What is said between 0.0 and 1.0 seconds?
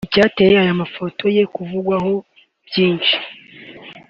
Icyateye aya